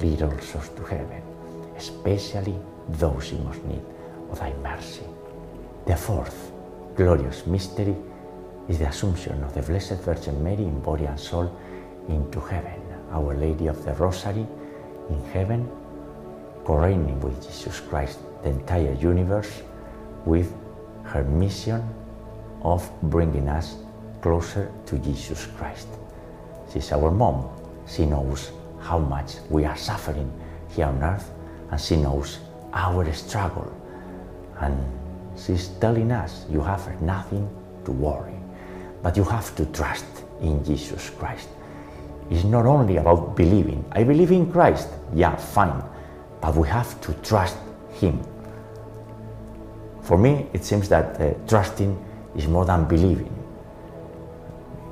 Lead 0.00 0.22
all 0.22 0.38
souls 0.38 0.68
to 0.76 0.82
heaven, 0.84 1.22
especially 1.76 2.54
those 2.88 3.32
in 3.32 3.44
most 3.44 3.64
need 3.64 3.82
of 4.30 4.38
thy 4.38 4.52
mercy. 4.62 5.04
The 5.86 5.96
fourth 5.96 6.52
glorious 6.94 7.46
mystery 7.46 7.96
is 8.68 8.78
the 8.78 8.88
Assumption 8.88 9.42
of 9.42 9.54
the 9.54 9.62
Blessed 9.62 10.00
Virgin 10.02 10.42
Mary 10.42 10.64
in 10.64 10.80
body 10.80 11.04
and 11.04 11.18
soul 11.18 11.50
into 12.08 12.40
heaven. 12.40 12.82
Our 13.12 13.34
Lady 13.34 13.68
of 13.68 13.84
the 13.84 13.92
Rosary 13.94 14.46
in 15.08 15.24
heaven, 15.32 15.70
co-reigning 16.64 17.20
with 17.20 17.40
Jesus 17.46 17.80
Christ, 17.80 18.18
the 18.42 18.50
entire 18.50 18.92
universe, 18.94 19.62
with 20.24 20.52
her 21.04 21.22
mission 21.24 21.82
of 22.62 22.90
bringing 23.04 23.48
us 23.48 23.76
closer 24.20 24.72
to 24.86 24.98
Jesus 24.98 25.46
Christ. 25.56 25.88
She's 26.72 26.90
our 26.92 27.10
mom. 27.10 27.48
She 27.86 28.04
knows 28.04 28.50
how 28.86 28.98
much 28.98 29.36
we 29.50 29.64
are 29.64 29.76
suffering 29.76 30.30
here 30.70 30.86
on 30.86 31.02
earth 31.02 31.32
and 31.70 31.80
she 31.80 31.96
knows 31.96 32.38
our 32.72 33.12
struggle. 33.12 33.72
And 34.60 34.76
she's 35.36 35.68
telling 35.80 36.12
us 36.12 36.46
you 36.48 36.60
have 36.60 37.02
nothing 37.02 37.48
to 37.84 37.90
worry, 37.92 38.38
but 39.02 39.16
you 39.16 39.24
have 39.24 39.54
to 39.56 39.66
trust 39.66 40.06
in 40.40 40.64
Jesus 40.64 41.10
Christ. 41.10 41.48
It's 42.30 42.44
not 42.44 42.66
only 42.66 42.96
about 42.96 43.36
believing. 43.36 43.84
I 43.92 44.04
believe 44.04 44.32
in 44.32 44.50
Christ. 44.50 44.88
Yeah, 45.14 45.36
fine. 45.36 45.82
But 46.40 46.56
we 46.56 46.68
have 46.68 47.00
to 47.02 47.12
trust 47.14 47.56
Him. 47.92 48.20
For 50.02 50.18
me, 50.18 50.46
it 50.52 50.64
seems 50.64 50.88
that 50.88 51.20
uh, 51.20 51.34
trusting 51.48 51.92
is 52.36 52.46
more 52.46 52.64
than 52.64 52.84
believing, 52.84 53.32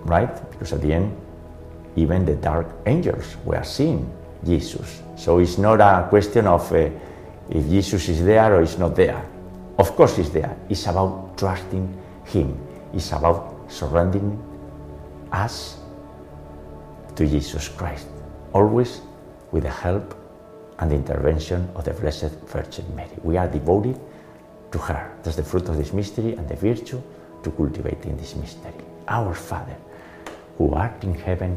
right? 0.04 0.50
Because 0.50 0.72
at 0.72 0.80
the 0.80 0.92
end, 0.92 1.16
even 1.96 2.24
the 2.24 2.34
dark 2.36 2.66
angels 2.86 3.36
were 3.44 3.64
seeing 3.64 4.10
Jesus. 4.44 5.02
So 5.16 5.38
it's 5.38 5.58
not 5.58 5.80
a 5.80 6.06
question 6.08 6.46
of 6.46 6.70
uh, 6.72 6.90
if 7.50 7.68
Jesus 7.68 8.08
is 8.08 8.24
there 8.24 8.54
or 8.56 8.62
is 8.62 8.78
not 8.78 8.96
there. 8.96 9.24
Of 9.78 9.96
course, 9.96 10.16
he's 10.16 10.30
there. 10.30 10.56
It's 10.68 10.86
about 10.86 11.36
trusting 11.36 11.86
Him. 12.26 12.58
It's 12.92 13.12
about 13.12 13.66
surrendering 13.68 14.38
us 15.32 15.78
to 17.16 17.26
Jesus 17.26 17.68
Christ, 17.68 18.06
always 18.52 19.00
with 19.52 19.64
the 19.64 19.70
help 19.70 20.14
and 20.78 20.90
the 20.90 20.96
intervention 20.96 21.68
of 21.74 21.84
the 21.84 21.92
Blessed 21.92 22.30
Virgin 22.46 22.84
Mary. 22.94 23.10
We 23.22 23.36
are 23.36 23.48
devoted 23.48 23.98
to 24.72 24.78
her. 24.78 25.12
That's 25.22 25.36
the 25.36 25.44
fruit 25.44 25.68
of 25.68 25.76
this 25.76 25.92
mystery 25.92 26.34
and 26.34 26.48
the 26.48 26.56
virtue 26.56 27.00
to 27.42 27.50
cultivate 27.50 28.04
in 28.04 28.16
this 28.16 28.34
mystery. 28.34 28.72
Our 29.08 29.34
Father, 29.34 29.76
who 30.58 30.72
art 30.72 31.02
in 31.04 31.14
heaven, 31.14 31.56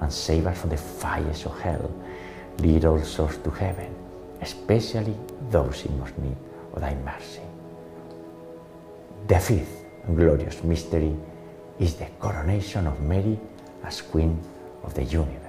and 0.00 0.12
save 0.12 0.46
us 0.46 0.60
from 0.60 0.70
the 0.70 0.76
fires 0.76 1.46
of 1.46 1.58
hell. 1.60 1.90
Lead 2.58 2.84
all 2.84 3.00
souls 3.02 3.38
to 3.38 3.50
heaven, 3.50 3.94
especially 4.40 5.16
those 5.50 5.84
in 5.86 5.98
most 5.98 6.16
need 6.18 6.36
of 6.72 6.80
thy 6.80 6.94
mercy. 6.94 7.42
The 9.26 9.38
fifth 9.38 9.84
glorious 10.14 10.62
mystery 10.62 11.16
is 11.78 11.94
the 11.94 12.06
coronation 12.20 12.86
of 12.86 13.00
Mary 13.00 13.38
as 13.82 14.00
Queen 14.02 14.38
of 14.82 14.94
the 14.94 15.04
universe. 15.04 15.40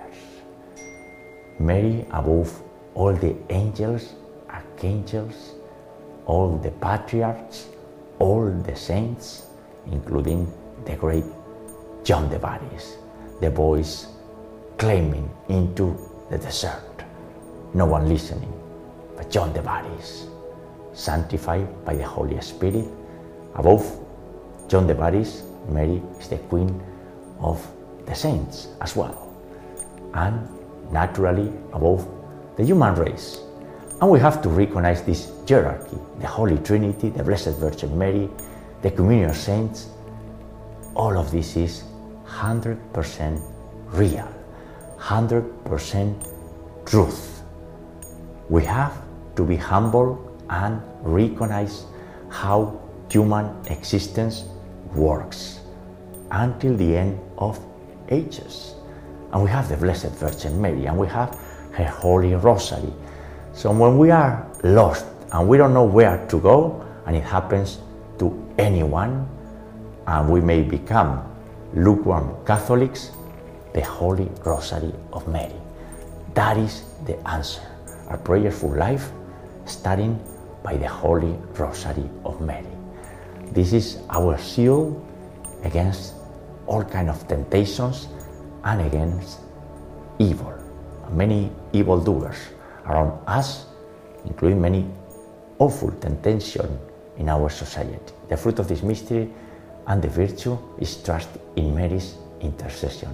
Mary, 1.59 2.05
above 2.11 2.61
all 2.93 3.13
the 3.13 3.35
angels, 3.49 4.13
archangels, 4.49 5.55
all 6.25 6.57
the 6.57 6.71
patriarchs, 6.71 7.67
all 8.19 8.49
the 8.49 8.75
saints, 8.75 9.45
including 9.91 10.51
the 10.85 10.95
great 10.95 11.25
John 12.03 12.29
the 12.29 12.39
Baptist, 12.39 12.97
the 13.41 13.49
voice 13.49 14.07
claiming 14.77 15.29
into 15.49 15.97
the 16.29 16.37
desert, 16.37 17.03
no 17.73 17.85
one 17.85 18.07
listening, 18.09 18.51
but 19.15 19.29
John 19.29 19.53
the 19.53 19.61
Baptist, 19.61 20.27
sanctified 20.93 21.67
by 21.85 21.95
the 21.95 22.03
Holy 22.05 22.39
Spirit. 22.41 22.85
Above 23.55 23.85
John 24.67 24.87
the 24.87 24.95
Baptist, 24.95 25.43
Mary 25.69 26.01
is 26.19 26.27
the 26.27 26.37
Queen 26.37 26.81
of 27.39 27.65
the 28.05 28.15
saints 28.15 28.69
as 28.81 28.95
well, 28.95 29.33
and 30.13 30.47
naturally 30.91 31.51
above 31.73 32.07
the 32.57 32.63
human 32.63 32.95
race. 32.95 33.39
And 34.01 34.11
we 34.11 34.19
have 34.19 34.41
to 34.41 34.49
recognize 34.49 35.01
this 35.03 35.31
hierarchy 35.47 35.97
the 36.19 36.27
Holy 36.27 36.57
Trinity, 36.59 37.09
the 37.09 37.23
Blessed 37.23 37.57
Virgin 37.57 37.97
Mary, 37.97 38.29
the 38.81 38.91
communion 38.91 39.29
of 39.29 39.37
saints. 39.37 39.87
All 40.95 41.17
of 41.17 41.31
this 41.31 41.55
is 41.55 41.83
100% 42.27 43.41
real, 43.87 44.27
100% 44.99 46.85
truth. 46.85 47.43
We 48.49 48.63
have 48.65 48.93
to 49.35 49.43
be 49.43 49.55
humble 49.55 50.37
and 50.49 50.81
recognize 51.01 51.85
how 52.29 52.79
human 53.09 53.49
existence 53.67 54.45
works 54.93 55.59
until 56.31 56.75
the 56.75 56.97
end 56.97 57.19
of 57.37 57.59
ages. 58.09 58.75
And 59.31 59.43
we 59.43 59.49
have 59.49 59.67
the 59.69 59.77
Blessed 59.77 60.11
Virgin 60.11 60.61
Mary 60.61 60.85
and 60.85 60.97
we 60.97 61.07
have 61.07 61.39
her 61.73 61.85
Holy 61.85 62.35
Rosary. 62.35 62.93
So 63.53 63.71
when 63.71 63.97
we 63.97 64.11
are 64.11 64.47
lost 64.63 65.05
and 65.31 65.47
we 65.47 65.57
don't 65.57 65.73
know 65.73 65.85
where 65.85 66.25
to 66.27 66.39
go, 66.39 66.85
and 67.05 67.15
it 67.15 67.23
happens 67.23 67.79
to 68.19 68.53
anyone, 68.57 69.27
and 70.07 70.29
we 70.29 70.41
may 70.41 70.61
become 70.61 71.23
lukewarm 71.73 72.35
Catholics, 72.45 73.11
the 73.75 73.83
Holy 73.83 74.31
Rosary 74.45 74.93
of 75.11 75.27
Mary. 75.27 75.59
That 76.33 76.55
is 76.55 76.83
the 77.05 77.19
answer. 77.27 77.61
A 78.09 78.17
prayerful 78.17 78.71
life 78.71 79.11
starting 79.65 80.15
by 80.63 80.77
the 80.77 80.87
Holy 80.87 81.35
Rosary 81.59 82.09
of 82.23 82.39
Mary. 82.39 82.71
This 83.51 83.73
is 83.73 83.99
our 84.09 84.37
shield 84.37 84.95
against 85.63 86.13
all 86.67 86.85
kind 86.85 87.09
of 87.09 87.27
temptations 87.27 88.07
and 88.63 88.79
against 88.81 89.39
evil. 90.19 90.53
Many 91.11 91.51
evildoers 91.73 92.37
around 92.85 93.19
us, 93.27 93.65
including 94.23 94.61
many 94.61 94.87
awful 95.59 95.91
temptation 95.99 96.79
in 97.17 97.27
our 97.27 97.49
society. 97.49 97.99
The 98.29 98.37
fruit 98.37 98.59
of 98.59 98.69
this 98.69 98.83
mystery 98.83 99.29
and 99.87 100.01
the 100.01 100.07
virtue 100.07 100.57
is 100.79 100.95
trust 101.03 101.29
in 101.57 101.75
Mary's 101.75 102.15
intercession, 102.39 103.09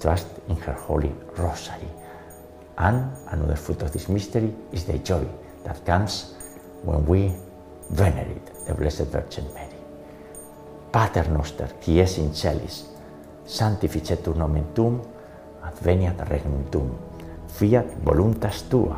trust 0.00 0.26
in 0.48 0.56
her 0.56 0.72
holy 0.72 1.12
rosary. 1.36 1.88
And 2.78 3.12
another 3.30 3.56
fruit 3.56 3.82
of 3.82 3.92
this 3.92 4.08
mystery 4.08 4.52
is 4.72 4.84
the 4.84 4.98
joy 4.98 5.24
that 5.64 5.84
comes 5.84 6.34
when 6.82 7.06
we 7.06 7.32
venerate 7.90 8.46
the 8.66 8.74
Blessed 8.74 9.12
Virgin 9.12 9.44
Mary. 9.54 9.76
Pater 10.90 11.28
noster, 11.30 11.68
qui 11.80 12.00
es 12.00 12.18
in 12.18 12.34
celis, 12.34 12.86
sanctificetur 13.46 14.36
nomen 14.36 14.72
tuum, 14.74 15.00
adveniat 15.62 16.18
regnum 16.28 16.64
tuum. 16.70 16.90
Fiat 17.46 17.86
voluntas 18.04 18.62
tua, 18.70 18.96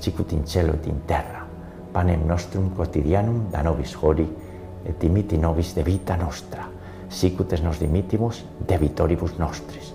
sicut 0.00 0.32
in 0.32 0.44
cielo 0.44 0.74
et 0.74 0.86
in 0.86 1.00
terra. 1.06 1.46
Panem 1.92 2.26
nostrum 2.26 2.74
quotidianum 2.74 3.50
da 3.52 3.62
nobis 3.62 3.94
hori, 3.94 4.26
et 4.84 5.00
dimiti 5.00 5.38
nobis 5.38 5.74
de 5.74 5.82
vita 5.82 6.16
nostra, 6.16 6.66
sicut 7.08 7.52
es 7.52 7.62
nos 7.62 7.78
dimitimus 7.80 8.44
debitoribus 8.68 9.38
nostris, 9.38 9.94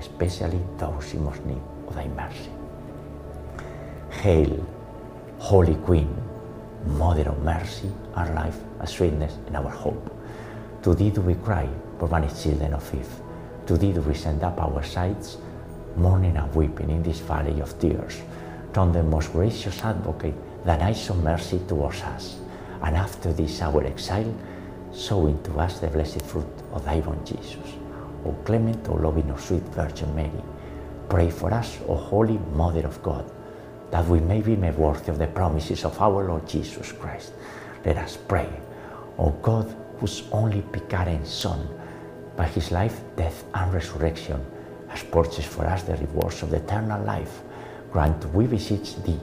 especially 0.00 0.60
those 0.78 1.14
in 1.14 1.24
most 1.24 1.44
need 1.44 1.62
of 1.86 1.94
thy 1.94 2.08
mercy. 2.08 2.50
Hail, 4.10 4.66
Holy 5.38 5.76
Queen, 5.76 6.10
Mother 6.86 7.28
of 7.28 7.42
mercy, 7.42 7.90
our 8.14 8.32
life, 8.32 8.56
our 8.80 8.86
sweetness, 8.86 9.36
and 9.46 9.56
our 9.56 9.68
hope. 9.68 10.10
To 10.82 10.94
thee 10.94 11.10
do 11.10 11.20
we 11.20 11.34
cry, 11.34 11.68
poor 11.98 12.08
banished 12.08 12.42
children 12.42 12.72
of 12.72 12.94
Eve. 12.94 13.08
To 13.66 13.76
thee 13.76 13.92
do 13.92 14.00
we 14.00 14.14
send 14.14 14.42
up 14.42 14.58
our 14.60 14.82
sighs, 14.82 15.36
mourning 15.96 16.38
and 16.38 16.54
weeping 16.54 16.88
in 16.88 17.02
this 17.02 17.20
valley 17.20 17.60
of 17.60 17.78
tears. 17.78 18.22
Turn 18.72 18.92
the 18.92 19.02
most 19.02 19.32
gracious 19.32 19.82
advocate, 19.84 20.34
thine 20.64 20.80
eyes 20.80 21.10
of 21.10 21.22
mercy 21.22 21.60
towards 21.68 22.00
us. 22.00 22.38
And 22.82 22.96
after 22.96 23.32
this 23.32 23.60
our 23.60 23.84
exile, 23.84 24.34
sow 24.92 25.26
into 25.26 25.52
us 25.58 25.80
the 25.80 25.88
blessed 25.88 26.22
fruit 26.22 26.48
of 26.72 26.84
thy 26.84 27.00
born 27.00 27.24
Jesus. 27.26 27.79
O 28.24 28.32
clement, 28.44 28.88
O 28.88 28.94
loving, 28.94 29.30
O 29.30 29.36
sweet 29.36 29.62
Virgin 29.74 30.14
Mary, 30.14 30.42
pray 31.08 31.30
for 31.30 31.52
us, 31.52 31.78
O 31.88 31.94
holy 31.94 32.38
Mother 32.54 32.86
of 32.86 33.02
God, 33.02 33.30
that 33.90 34.06
we 34.06 34.20
may 34.20 34.40
be 34.40 34.56
made 34.56 34.76
worthy 34.76 35.10
of 35.10 35.18
the 35.18 35.26
promises 35.26 35.84
of 35.84 36.00
our 36.00 36.28
Lord 36.28 36.46
Jesus 36.46 36.92
Christ. 36.92 37.32
Let 37.84 37.96
us 37.96 38.16
pray. 38.16 38.48
O 39.18 39.30
God, 39.30 39.74
whose 39.98 40.24
only 40.32 40.60
begotten 40.60 41.24
Son, 41.24 41.68
by 42.36 42.46
his 42.46 42.70
life, 42.70 43.00
death, 43.16 43.44
and 43.54 43.72
resurrection, 43.72 44.44
has 44.88 45.02
purchased 45.04 45.48
for 45.48 45.66
us 45.66 45.82
the 45.82 45.96
rewards 45.96 46.42
of 46.42 46.50
the 46.50 46.56
eternal 46.56 47.02
life, 47.04 47.42
grant 47.92 48.24
we 48.34 48.46
beseech 48.46 48.96
thee 49.02 49.20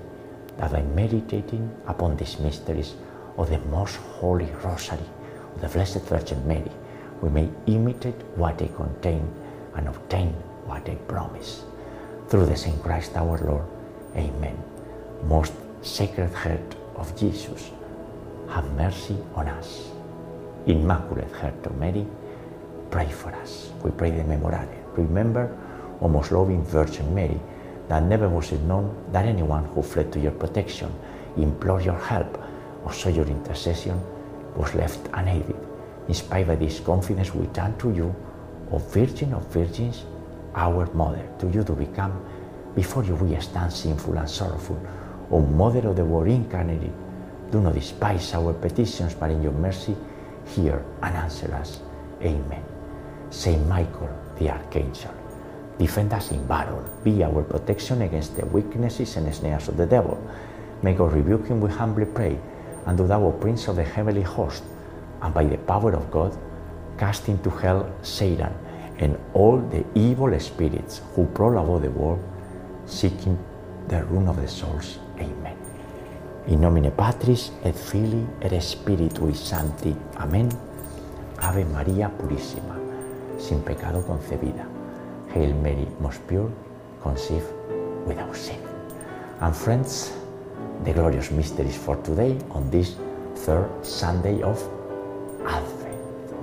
that 0.57 0.71
by 0.71 0.81
meditating 0.81 1.69
upon 1.87 2.17
these 2.17 2.39
mysteries 2.39 2.95
of 3.37 3.49
the 3.49 3.59
most 3.69 3.95
holy 3.95 4.51
rosary 4.63 4.99
of 5.55 5.61
the 5.61 5.67
Blessed 5.67 6.01
Virgin 6.03 6.45
Mary, 6.47 6.71
we 7.21 7.29
may 7.29 7.49
imitate 7.65 8.21
what 8.35 8.57
they 8.57 8.67
contain 8.67 9.27
and 9.75 9.87
obtain 9.87 10.29
what 10.65 10.85
they 10.85 10.95
promise. 11.07 11.63
Through 12.27 12.47
the 12.47 12.55
same 12.55 12.77
Christ 12.79 13.15
our 13.15 13.37
Lord. 13.37 13.65
Amen. 14.15 14.57
Most 15.23 15.53
Sacred 15.81 16.33
Heart 16.33 16.75
of 16.95 17.15
Jesus, 17.17 17.71
have 18.49 18.69
mercy 18.73 19.17
on 19.35 19.47
us. 19.47 19.89
Immaculate 20.65 21.31
Heart 21.31 21.65
of 21.65 21.77
Mary, 21.77 22.05
pray 22.91 23.09
for 23.09 23.33
us. 23.35 23.71
We 23.83 23.91
pray 23.91 24.11
the 24.11 24.23
Memorare. 24.23 24.83
Remember, 24.97 25.55
O 26.01 26.07
most 26.07 26.31
loving 26.31 26.63
Virgin 26.63 27.13
Mary, 27.13 27.39
that 27.87 28.03
never 28.03 28.27
was 28.27 28.51
it 28.51 28.61
known 28.61 28.93
that 29.11 29.25
anyone 29.25 29.65
who 29.65 29.81
fled 29.81 30.11
to 30.13 30.19
your 30.19 30.31
protection, 30.31 30.93
implored 31.37 31.85
your 31.85 31.99
help, 31.99 32.37
or 32.83 32.93
sought 32.93 33.13
your 33.13 33.27
intercession 33.27 33.99
was 34.55 34.73
left 34.75 35.07
unaided. 35.13 35.66
Inspired 36.07 36.47
by 36.47 36.55
this 36.55 36.79
confidence, 36.79 37.33
we 37.33 37.47
turn 37.47 37.77
to 37.77 37.91
you, 37.91 38.15
O 38.71 38.77
Virgin 38.77 39.33
of 39.33 39.45
Virgins, 39.47 40.05
our 40.55 40.85
Mother. 40.93 41.27
To 41.39 41.47
you 41.49 41.63
to 41.63 41.73
become, 41.73 42.23
before 42.75 43.03
you 43.03 43.15
we 43.15 43.39
stand 43.41 43.71
sinful 43.73 44.17
and 44.17 44.29
sorrowful. 44.29 44.79
O 45.31 45.41
Mother 45.41 45.89
of 45.89 45.95
the 45.95 46.05
Word 46.05 46.29
incarnate, 46.29 46.91
do 47.51 47.61
not 47.61 47.73
despise 47.73 48.33
our 48.33 48.53
petitions, 48.53 49.13
but 49.15 49.31
in 49.31 49.41
your 49.41 49.51
mercy 49.51 49.95
hear 50.55 50.83
and 51.01 51.15
answer 51.15 51.53
us. 51.55 51.81
Amen. 52.21 52.63
Saint 53.29 53.67
Michael, 53.67 54.09
the 54.39 54.49
Archangel, 54.49 55.13
defend 55.77 56.13
us 56.13 56.31
in 56.31 56.45
battle, 56.47 56.83
be 57.03 57.23
our 57.23 57.43
protection 57.43 58.01
against 58.01 58.37
the 58.37 58.45
weaknesses 58.45 59.17
and 59.17 59.33
snares 59.35 59.67
of 59.67 59.75
the 59.75 59.85
devil. 59.85 60.17
May 60.81 60.93
God 60.93 61.11
rebuke 61.11 61.47
him, 61.47 61.59
we 61.59 61.69
humbly 61.69 62.05
pray, 62.05 62.39
and 62.85 62.97
do 62.97 63.05
thou, 63.07 63.23
O 63.23 63.31
Prince 63.33 63.67
of 63.67 63.75
the 63.75 63.83
heavenly 63.83 64.21
host, 64.21 64.63
and 65.21 65.33
by 65.33 65.43
the 65.43 65.57
power 65.57 65.93
of 65.93 66.09
God, 66.11 66.37
cast 66.97 67.27
into 67.29 67.49
hell 67.49 67.89
Satan 68.01 68.53
and 68.99 69.17
all 69.33 69.57
the 69.57 69.85
evil 69.95 70.37
spirits 70.39 71.01
who 71.13 71.25
prowl 71.27 71.57
about 71.57 71.81
the 71.81 71.91
world, 71.91 72.23
seeking 72.85 73.37
the 73.87 74.03
ruin 74.05 74.27
of 74.27 74.37
the 74.37 74.47
souls. 74.47 74.99
Amen. 75.19 75.55
In 76.47 76.61
nomine 76.61 76.91
Patris 76.91 77.51
et 77.63 77.75
Filii 77.75 78.25
et 78.41 78.59
Spiritus 78.61 79.39
Sancti. 79.39 79.95
Amén. 80.17 80.49
Ave 81.39 81.65
María 81.65 82.09
Purísima, 82.09 82.75
sin 83.37 83.61
pecado 83.61 84.01
concebida. 84.01 84.65
Hail 85.33 85.53
Mary, 85.53 85.87
most 85.99 86.25
pure, 86.27 86.49
conceived 87.03 87.45
without 88.05 88.35
sin. 88.35 88.59
And 89.39 89.55
friends, 89.55 90.13
the 90.83 90.93
glorious 90.93 91.29
mysteries 91.31 91.77
for 91.77 91.95
today 91.97 92.37
on 92.51 92.71
this 92.71 92.95
third 93.35 93.69
Sunday 93.83 94.41
of 94.41 94.57
Advent. 95.47 96.33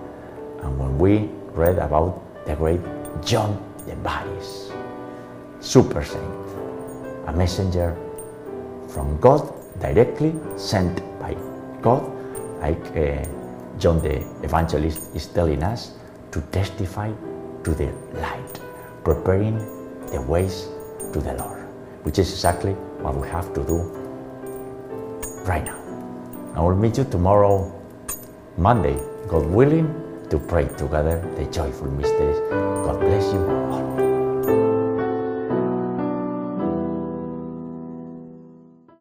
And 0.62 0.78
when 0.78 0.98
we 0.98 1.28
read 1.52 1.78
about 1.78 2.22
the 2.46 2.56
great 2.56 2.80
John 3.22 3.62
the 3.86 3.94
Baptist, 3.96 4.72
super 5.60 6.02
saint, 6.02 6.24
a 7.26 7.32
messenger 7.32 7.96
from 8.88 9.18
God 9.20 9.52
directly 9.80 10.34
sent 10.56 11.00
by 11.20 11.36
God, 11.82 12.02
like 12.60 12.84
uh, 12.96 13.24
John 13.78 14.00
the 14.00 14.16
Evangelist 14.42 15.14
is 15.14 15.26
telling 15.26 15.62
us, 15.62 15.92
to 16.32 16.40
testify 16.50 17.12
to 17.62 17.70
the 17.74 17.92
light, 18.14 18.60
preparing 19.04 19.58
the 20.10 20.20
ways 20.20 20.68
to 21.12 21.20
the 21.20 21.34
Lord, 21.34 21.62
which 22.04 22.18
is 22.18 22.30
exactly 22.30 22.72
what 23.02 23.14
we 23.16 23.28
have 23.28 23.52
to 23.54 23.64
do 23.64 23.78
right 25.44 25.64
now. 25.64 25.78
I 26.54 26.60
will 26.60 26.76
meet 26.76 26.98
you 26.98 27.04
tomorrow, 27.04 27.70
Monday, 28.56 28.96
God 29.26 29.46
willing, 29.46 29.88
to 30.30 30.38
pray 30.38 30.68
together 30.78 31.20
the 31.36 31.44
joyful 31.46 31.90
mysteries. 31.90 32.38
God 32.50 33.00
bless 33.00 33.32
you 33.32 33.40
all. 33.40 34.13